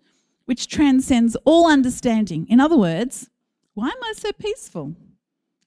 [0.45, 2.47] which transcends all understanding.
[2.47, 3.29] In other words,
[3.73, 4.95] why am I so peaceful?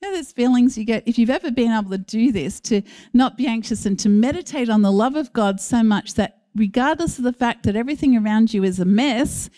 [0.00, 2.83] You know, there's feelings you get if you've ever been able to do this, to
[3.12, 7.18] not be anxious and to meditate on the love of God so much that regardless
[7.18, 9.50] of the fact that everything around you is a mess,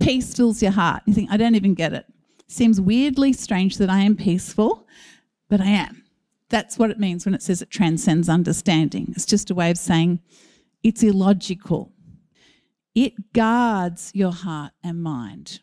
[0.00, 1.02] peace fills your heart.
[1.06, 2.06] You think, I don't even get it.
[2.48, 4.86] Seems weirdly strange that I am peaceful,
[5.48, 6.04] but I am.
[6.48, 9.12] That's what it means when it says it transcends understanding.
[9.14, 10.20] It's just a way of saying
[10.82, 11.92] it's illogical.
[12.94, 15.60] It guards your heart and mind.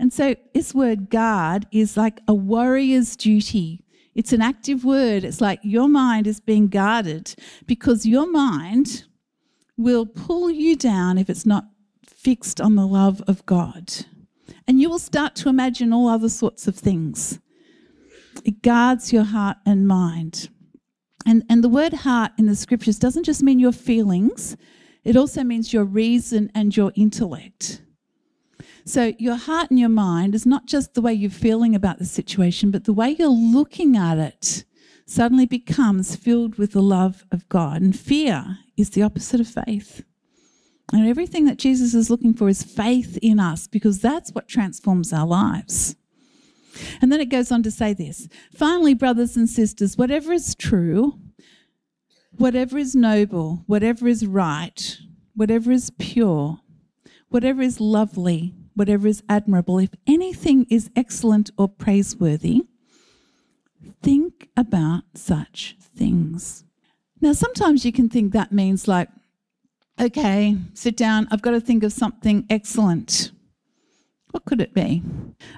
[0.00, 3.84] And so, this word guard is like a warrior's duty.
[4.16, 5.22] It's an active word.
[5.22, 9.04] It's like your mind is being guarded because your mind
[9.76, 11.68] will pull you down if it's not
[12.04, 14.04] fixed on the love of God
[14.66, 17.40] and you will start to imagine all other sorts of things.
[18.44, 20.48] It guards your heart and mind.
[21.26, 24.56] And, and the word heart in the scriptures doesn't just mean your feelings,
[25.04, 27.82] it also means your reason and your intellect.
[28.84, 32.06] So, your heart and your mind is not just the way you're feeling about the
[32.06, 34.64] situation, but the way you're looking at it
[35.04, 37.82] suddenly becomes filled with the love of God.
[37.82, 40.04] And fear is the opposite of faith.
[40.92, 45.12] And everything that Jesus is looking for is faith in us because that's what transforms
[45.12, 45.96] our lives.
[47.02, 51.18] And then it goes on to say this finally, brothers and sisters, whatever is true,
[52.36, 54.98] whatever is noble, whatever is right,
[55.34, 56.60] whatever is pure,
[57.28, 62.62] whatever is lovely, whatever is admirable, if anything is excellent or praiseworthy,
[64.02, 66.64] Think about such things.
[67.20, 69.08] Now, sometimes you can think that means like,
[70.00, 73.32] okay, sit down, I've got to think of something excellent.
[74.30, 75.02] What could it be?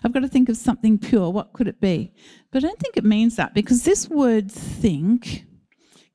[0.05, 1.31] I've got to think of something pure.
[1.31, 2.13] What could it be?
[2.51, 5.45] But I don't think it means that because this word think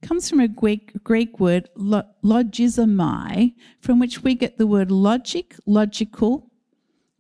[0.02, 6.52] comes from a Greek, Greek word, logizomai, from which we get the word logic, logical,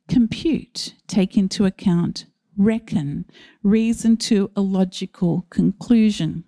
[0.07, 2.25] compute, take into account,
[2.57, 3.25] reckon,
[3.63, 6.43] reason to a logical conclusion.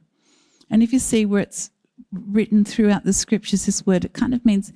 [0.69, 1.71] And if you see where it's
[2.11, 4.71] written throughout the scriptures, this word, it kind of means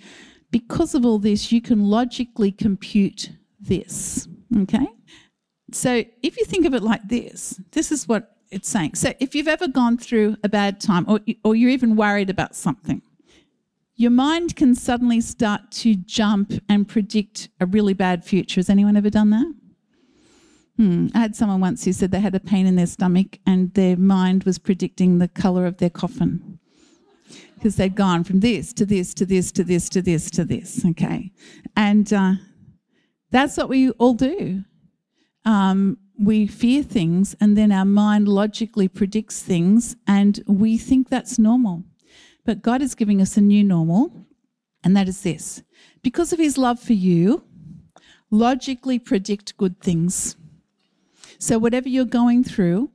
[0.52, 4.28] because of all this, you can logically compute this.
[4.58, 4.88] Okay?
[5.72, 8.96] So if you think of it like this, this is what it's saying.
[8.96, 12.56] So if you've ever gone through a bad time or, or you're even worried about
[12.56, 13.02] something,
[13.96, 18.60] your mind can suddenly start to jump and predict a really bad future.
[18.60, 19.54] Has anyone ever done that?
[20.78, 21.08] Hmm.
[21.14, 23.96] I had someone once who said they had a pain in their stomach and their
[23.96, 26.60] mind was predicting the colour of their coffin
[27.62, 30.84] because they'd gone from this to this to this to this to this to this.
[30.84, 31.32] Okay.
[31.76, 32.34] And uh,
[33.30, 34.64] that's what we all do.
[35.46, 41.38] Um, we fear things and then our mind logically predicts things and we think that's
[41.38, 41.84] normal.
[42.46, 44.12] But God is giving us a new normal,
[44.84, 45.62] and that is this
[46.02, 47.44] because of his love for you,
[48.32, 50.36] logically predict good things.
[51.38, 52.90] So, whatever you're going through,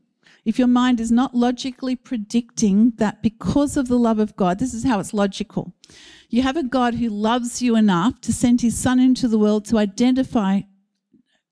[0.46, 4.72] if your mind is not logically predicting that because of the love of God, this
[4.72, 5.74] is how it's logical.
[6.30, 9.66] You have a God who loves you enough to send his son into the world
[9.66, 10.62] to identify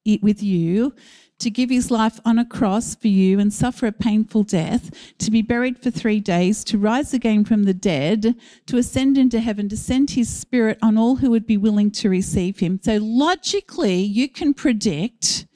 [0.07, 0.95] it with you
[1.39, 5.31] to give his life on a cross for you and suffer a painful death, to
[5.31, 8.35] be buried for three days, to rise again from the dead,
[8.67, 12.09] to ascend into heaven, to send his spirit on all who would be willing to
[12.09, 12.81] receive him.
[12.83, 15.47] So logically, you can predict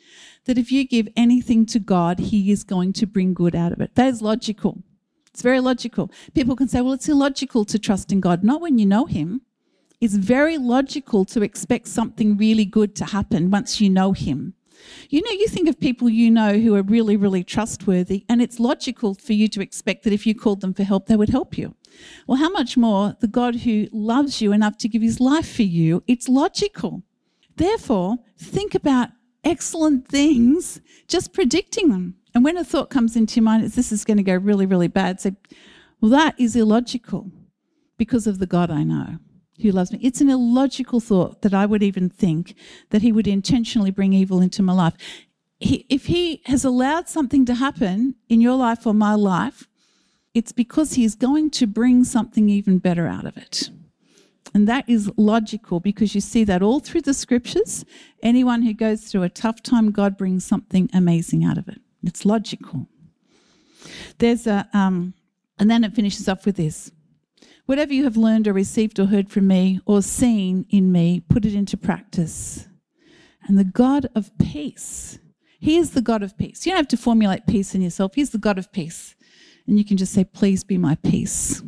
[0.49, 3.83] that if you give anything to God, he is going to bring good out of
[3.83, 3.95] it.
[3.97, 4.83] That is logical.
[5.29, 6.11] It's very logical.
[6.35, 8.43] People can say, well, it's illogical to trust in God.
[8.43, 9.43] Not when you know him.
[10.01, 14.55] It's very logical to expect something really good to happen once you know him.
[15.11, 18.59] You know, you think of people you know who are really, really trustworthy, and it's
[18.59, 21.59] logical for you to expect that if you called them for help, they would help
[21.59, 21.75] you.
[22.27, 25.65] Well, how much more the God who loves you enough to give his life for
[25.65, 26.05] you?
[26.07, 27.03] It's logical.
[27.57, 29.11] Therefore, think about
[29.44, 32.16] excellent things, just predicting them.
[32.35, 34.66] And when a thought comes into your mind, it's this is going to go really,
[34.66, 35.35] really bad, say,
[36.01, 37.31] well, that is illogical
[37.96, 39.18] because of the God I know
[39.61, 39.98] who loves me.
[40.03, 42.55] It's an illogical thought that I would even think
[42.90, 44.94] that he would intentionally bring evil into my life.
[45.59, 49.66] He, if he has allowed something to happen in your life or my life,
[50.33, 53.70] it's because he is going to bring something even better out of it.
[54.55, 57.85] And that is logical because you see that all through the scriptures.
[58.23, 61.81] Anyone who goes through a tough time, God brings something amazing out of it.
[62.03, 62.87] It's logical.
[64.19, 65.15] There's a, um,
[65.59, 66.91] and then it finishes off with this
[67.69, 71.45] Whatever you have learned or received or heard from me or seen in me, put
[71.45, 72.67] it into practice.
[73.47, 75.19] And the God of peace,
[75.61, 76.65] He is the God of peace.
[76.65, 78.15] You don't have to formulate peace in yourself.
[78.15, 79.15] He's the God of peace.
[79.67, 81.63] And you can just say, Please be my peace.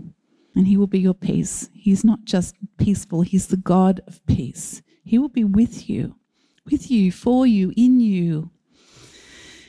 [0.54, 1.70] And He will be your peace.
[1.72, 4.82] He's not just peaceful, He's the God of peace.
[5.04, 6.16] He will be with you,
[6.70, 8.50] with you, for you, in you.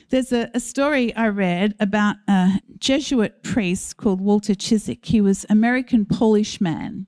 [0.10, 5.06] There's a, a, story I read about a Jesuit priest called Walter Ciszek.
[5.06, 7.08] He was an American Polish man,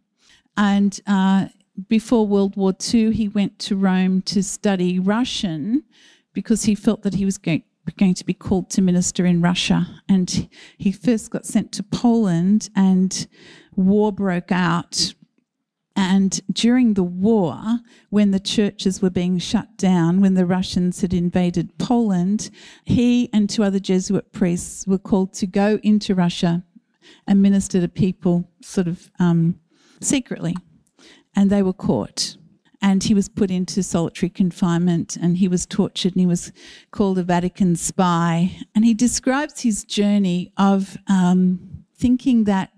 [0.55, 1.47] and uh,
[1.87, 5.83] before World War II, he went to Rome to study Russian
[6.33, 7.63] because he felt that he was going,
[7.97, 9.87] going to be called to minister in Russia.
[10.07, 13.27] And he first got sent to Poland, and
[13.75, 15.13] war broke out
[15.95, 21.13] and during the war, when the churches were being shut down, when the Russians had
[21.13, 22.49] invaded Poland,
[22.83, 26.63] he and two other Jesuit priests were called to go into Russia
[27.27, 29.59] and minister to people sort of um,
[30.01, 30.55] secretly.
[31.35, 32.37] And they were caught.
[32.81, 36.51] And he was put into solitary confinement and he was tortured and he was
[36.91, 38.57] called a Vatican spy.
[38.75, 42.71] And he describes his journey of um, thinking that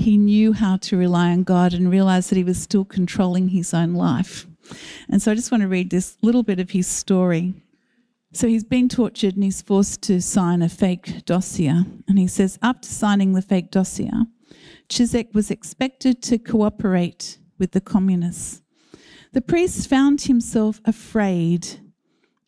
[0.00, 3.72] he knew how to rely on God and realized that he was still controlling his
[3.74, 4.46] own life.
[5.08, 7.54] And so I just want to read this little bit of his story.
[8.32, 11.84] So he's been tortured and he's forced to sign a fake dossier.
[12.06, 14.12] And he says, after signing the fake dossier,
[14.88, 18.62] Ciszek was expected to cooperate with the communists.
[19.32, 21.80] The priest found himself afraid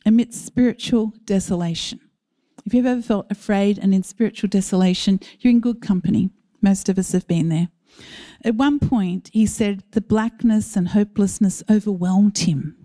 [0.05, 2.01] amidst spiritual desolation.
[2.65, 6.31] If you've ever felt afraid and in spiritual desolation, you're in good company.
[6.63, 7.69] Most of us have been there.
[8.45, 12.77] At one point, he said the blackness and hopelessness overwhelmed him.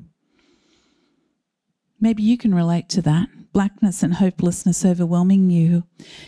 [1.99, 5.84] Maybe you can relate to that blackness and hopelessness overwhelming you,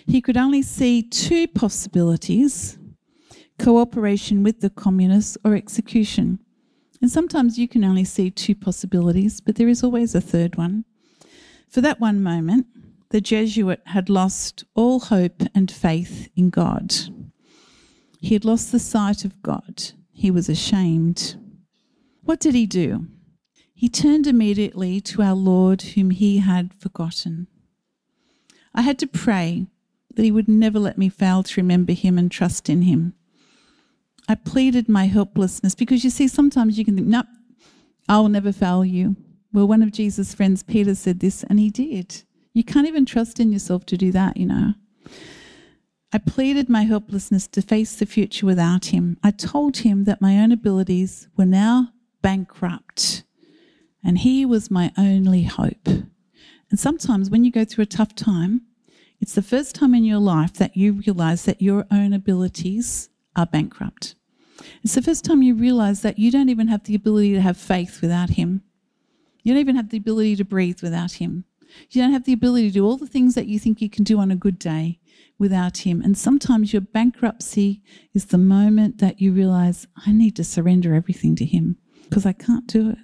[0.08, 2.76] he could only see two possibilities
[3.60, 6.40] cooperation with the communists or execution.
[7.04, 10.86] And sometimes you can only see two possibilities, but there is always a third one.
[11.68, 12.66] For that one moment,
[13.12, 16.96] the Jesuit had lost all hope and faith in God.
[18.20, 19.92] He had lost the sight of God.
[20.12, 21.36] He was ashamed.
[22.24, 23.08] What did he do?
[23.74, 27.48] He turned immediately to our Lord, whom he had forgotten.
[28.76, 29.68] I had to pray
[30.16, 33.14] that he would never let me fail to remember him and trust in him.
[34.28, 37.26] I pleaded my helplessness because you see, sometimes you can think, nope,
[38.10, 39.16] I will never fail you.
[39.54, 42.24] Well, one of Jesus' friends, Peter, said this, and he did.
[42.54, 44.74] You can't even trust in yourself to do that, you know.
[46.12, 49.18] I pleaded my helplessness to face the future without him.
[49.24, 53.24] I told him that my own abilities were now bankrupt
[54.04, 55.88] and He was my only hope.
[55.88, 58.62] And sometimes when you go through a tough time,
[59.20, 63.46] it's the first time in your life that you realize that your own abilities are
[63.46, 64.16] bankrupt.
[64.84, 67.58] It's the first time you realize that you don't even have the ability to have
[67.58, 68.62] faith without Him.
[69.44, 71.46] You don't even have the ability to breathe without Him.
[71.90, 74.04] You don't have the ability to do all the things that you think you can
[74.04, 75.00] do on a good day
[75.38, 76.02] without Him.
[76.02, 77.82] And sometimes your bankruptcy
[78.14, 82.34] is the moment that you realize, I need to surrender everything to Him because I
[82.34, 82.98] can't do it.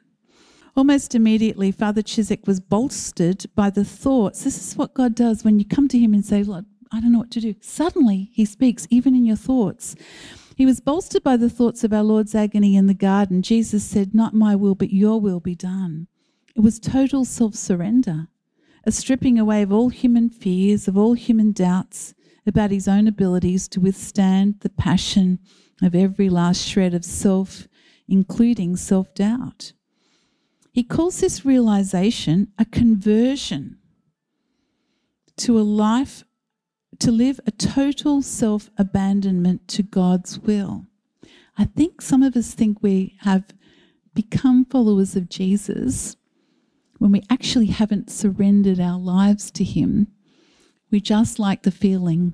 [0.75, 4.43] Almost immediately, Father Ciszek was bolstered by the thoughts.
[4.43, 7.13] This is what God does when you come to Him and say, Lord, I don't
[7.13, 7.55] know what to do.
[7.61, 9.95] Suddenly, He speaks, even in your thoughts.
[10.55, 13.41] He was bolstered by the thoughts of our Lord's agony in the garden.
[13.41, 16.07] Jesus said, Not my will, but your will be done.
[16.55, 18.27] It was total self surrender,
[18.85, 22.13] a stripping away of all human fears, of all human doubts
[22.45, 25.39] about his own abilities to withstand the passion
[25.81, 27.67] of every last shred of self,
[28.07, 29.73] including self doubt.
[30.71, 33.77] He calls this realization a conversion
[35.37, 36.23] to a life,
[36.99, 40.85] to live a total self abandonment to God's will.
[41.57, 43.45] I think some of us think we have
[44.13, 46.15] become followers of Jesus
[46.97, 50.07] when we actually haven't surrendered our lives to Him.
[50.91, 52.33] We just like the feeling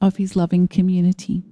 [0.00, 1.42] of His loving community.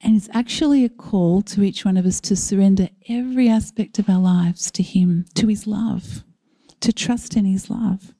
[0.00, 4.08] And it's actually a call to each one of us to surrender every aspect of
[4.08, 6.24] our lives to Him, to His love,
[6.80, 8.14] to trust in His love.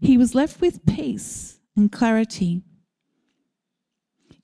[0.00, 2.62] He was left with peace and clarity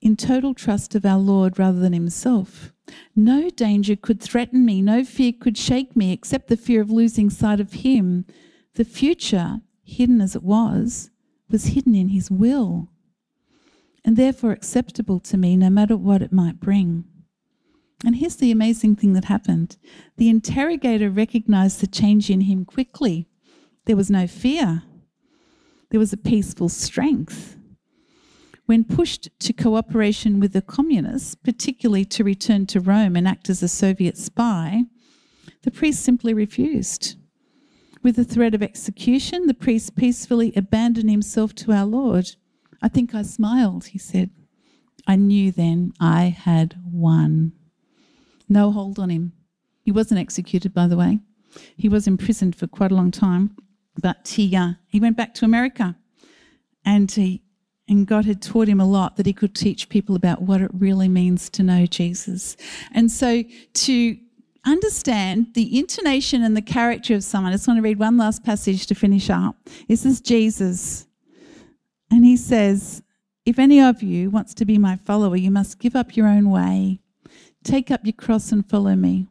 [0.01, 2.71] in total trust of our Lord rather than himself.
[3.15, 7.29] No danger could threaten me, no fear could shake me except the fear of losing
[7.29, 8.25] sight of Him.
[8.75, 11.09] The future, hidden as it was,
[11.49, 12.89] was hidden in His will
[14.05, 17.03] and therefore acceptable to me no matter what it might bring.
[18.05, 19.77] And here's the amazing thing that happened
[20.17, 23.27] the interrogator recognized the change in him quickly.
[23.85, 24.83] There was no fear,
[25.89, 27.55] there was a peaceful strength.
[28.69, 33.63] When pushed to cooperation with the communists, particularly to return to Rome and act as
[33.63, 34.83] a Soviet spy,
[35.63, 37.15] the priest simply refused.
[38.03, 42.35] With the threat of execution, the priest peacefully abandoned himself to our Lord.
[42.79, 44.29] I think I smiled, he said.
[45.07, 47.53] I knew then I had won.
[48.47, 49.33] No hold on him.
[49.81, 51.21] He wasn't executed, by the way.
[51.75, 53.55] He was imprisoned for quite a long time,
[53.99, 55.95] but he, uh, he went back to America
[56.85, 57.41] and, he,
[57.89, 60.69] and God had taught him a lot that he could teach people about what it
[60.73, 62.55] really means to know Jesus.
[62.93, 64.17] And so to
[64.65, 68.43] understand the intonation and the character of someone, I just want to read one last
[68.43, 69.55] passage to finish up.
[69.87, 71.07] This is Jesus.
[72.11, 73.01] And he says,
[73.45, 76.51] If any of you wants to be my follower, you must give up your own
[76.51, 76.99] way,
[77.63, 79.25] take up your cross and follow me.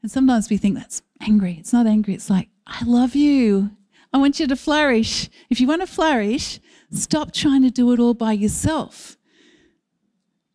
[0.00, 1.56] And sometimes we think that's angry.
[1.58, 3.70] It's not angry, it's like, I love you.
[4.12, 5.30] I want you to flourish.
[5.48, 6.60] If you want to flourish,
[6.92, 9.16] stop trying to do it all by yourself.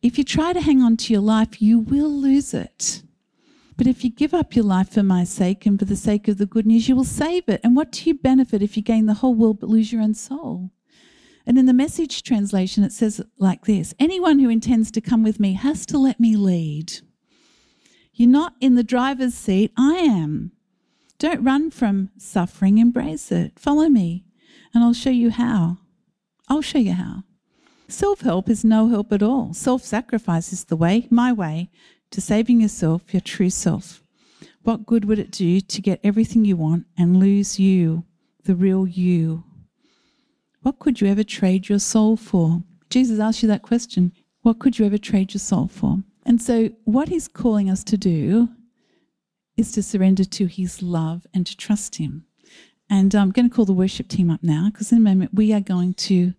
[0.02, 3.02] If you try to hang on to your life, you will lose it.
[3.76, 6.38] But if you give up your life for my sake and for the sake of
[6.38, 7.60] the good news, you will save it.
[7.62, 10.14] And what do you benefit if you gain the whole world but lose your own
[10.14, 10.70] soul?
[11.46, 15.40] And in the message translation, it says like this Anyone who intends to come with
[15.40, 17.00] me has to let me lead.
[18.12, 20.50] You're not in the driver's seat, I am.
[21.18, 23.58] Don't run from suffering, embrace it.
[23.58, 24.24] Follow me,
[24.74, 25.78] and I'll show you how.
[26.48, 27.24] I'll show you how.
[27.88, 29.54] Self help is no help at all.
[29.54, 31.70] Self sacrifice is the way, my way,
[32.10, 34.02] to saving yourself, your true self.
[34.62, 38.04] What good would it do to get everything you want and lose you,
[38.44, 39.44] the real you?
[40.62, 42.62] What could you ever trade your soul for?
[42.90, 44.12] Jesus asked you that question.
[44.42, 45.98] What could you ever trade your soul for?
[46.26, 48.50] And so, what he's calling us to do
[49.56, 52.24] is to surrender to his love and to trust him.
[52.90, 55.52] And I'm going to call the worship team up now because in a moment we
[55.52, 56.34] are going to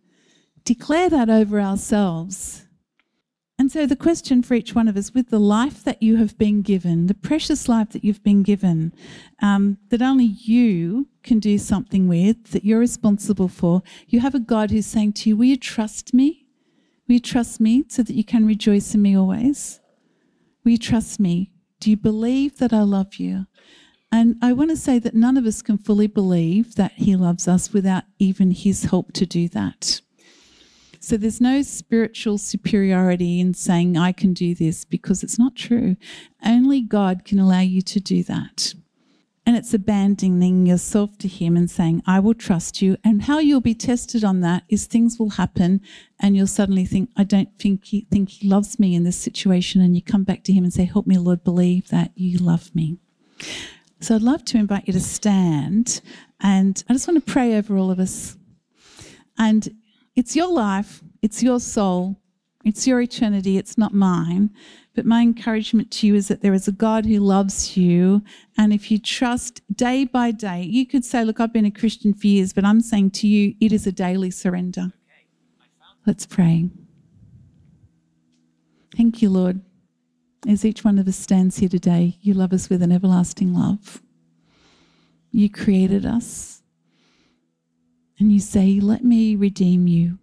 [0.64, 2.66] declare that over ourselves.
[3.60, 6.38] And so, the question for each one of us with the life that you have
[6.38, 8.93] been given, the precious life that you've been given,
[9.41, 14.39] um, that only you can do something with, that you're responsible for, you have a
[14.39, 16.47] God who's saying to you, Will you trust me?
[17.06, 19.82] Will you trust me so that you can rejoice in me always?
[20.64, 21.52] Will you trust me?
[21.82, 23.45] Do you believe that I love you?
[24.12, 27.47] And I want to say that none of us can fully believe that He loves
[27.47, 30.01] us without even His help to do that.
[30.99, 35.95] So there's no spiritual superiority in saying, I can do this, because it's not true.
[36.45, 38.74] Only God can allow you to do that.
[39.45, 42.97] And it's abandoning yourself to Him and saying, I will trust you.
[43.03, 45.82] And how you'll be tested on that is things will happen
[46.20, 49.82] and you'll suddenly think, I don't think He, think he loves me in this situation.
[49.82, 52.76] And you come back to Him and say, Help me, Lord, believe that you love
[52.76, 52.97] me.
[54.02, 56.02] So I'd love to invite you to stand.
[56.41, 58.38] And I just want to pray over all of us.
[59.38, 59.70] And
[60.16, 62.20] it's your life, it's your soul,
[62.66, 64.52] it's your eternity, it's not mine.
[64.95, 68.22] But my encouragement to you is that there is a God who loves you.
[68.58, 72.14] And if you trust day by day, you could say, Look, I've been a Christian
[72.14, 74.91] for years, but I'm saying to you, it is a daily surrender.
[76.06, 76.70] Let's pray.
[78.95, 79.62] Thank you, Lord.
[80.48, 84.02] As each one of us stands here today, you love us with an everlasting love.
[85.32, 86.62] You created us.
[88.20, 90.18] And you say, Let me redeem you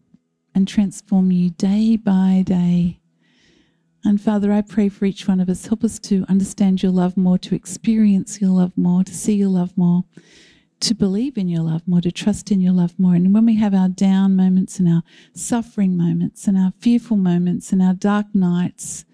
[0.55, 2.99] and transform you day by day.
[4.05, 5.67] And Father, I pray for each one of us.
[5.67, 9.49] Help us to understand your love more, to experience your love more, to see your
[9.49, 10.05] love more,
[10.81, 13.15] to believe in your love more, to trust in your love more.
[13.15, 15.03] And when we have our down moments and our
[15.35, 19.05] suffering moments and our fearful moments and our dark nights,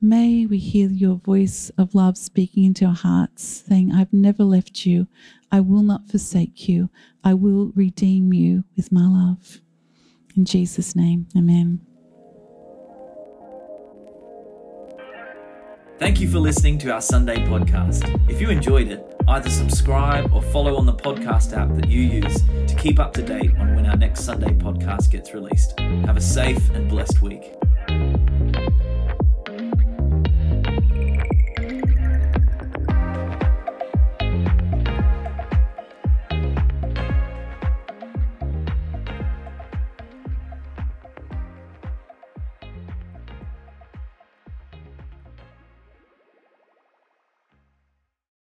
[0.00, 4.86] may we hear your voice of love speaking into our hearts, saying, I've never left
[4.86, 5.06] you.
[5.50, 6.90] I will not forsake you.
[7.24, 9.60] I will redeem you with my love.
[10.36, 11.80] In Jesus' name, amen.
[15.98, 18.30] Thank you for listening to our Sunday podcast.
[18.30, 22.42] If you enjoyed it, either subscribe or follow on the podcast app that you use
[22.42, 25.80] to keep up to date on when our next Sunday podcast gets released.
[25.80, 27.54] Have a safe and blessed week.